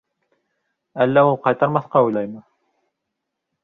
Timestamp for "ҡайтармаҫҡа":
1.45-2.05